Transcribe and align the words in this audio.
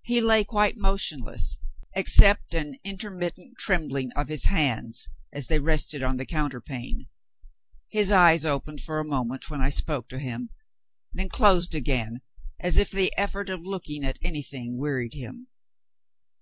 He 0.00 0.22
lay 0.22 0.42
quite 0.42 0.78
motionless, 0.78 1.58
except 1.94 2.54
an 2.54 2.76
intermittent 2.82 3.58
trembling 3.58 4.10
of 4.12 4.28
his 4.28 4.46
hands 4.46 5.10
as 5.34 5.48
they 5.48 5.58
rested 5.58 6.02
on 6.02 6.16
the 6.16 6.24
counterpane. 6.24 7.08
His 7.90 8.10
eyes 8.10 8.46
opened 8.46 8.80
for 8.82 9.00
a 9.00 9.04
moment 9.04 9.50
when 9.50 9.60
I 9.60 9.68
spoke 9.68 10.08
to 10.08 10.18
him 10.18 10.48
then 11.12 11.28
closed 11.28 11.74
again 11.74 12.22
as 12.58 12.78
if 12.78 12.90
the 12.90 13.12
effort 13.18 13.50
of 13.50 13.66
looking 13.66 14.02
at 14.02 14.18
anything 14.22 14.78
wearied 14.78 15.12
him. 15.12 15.48